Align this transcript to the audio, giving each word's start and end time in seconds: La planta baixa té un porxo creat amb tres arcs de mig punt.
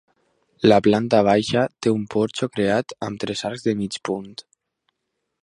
La 0.71 0.77
planta 0.85 1.19
baixa 1.27 1.65
té 1.87 1.93
un 1.97 2.07
porxo 2.15 2.49
creat 2.57 2.97
amb 3.09 3.23
tres 3.25 3.45
arcs 3.51 3.69
de 3.69 3.77
mig 3.83 4.01
punt. 4.11 4.35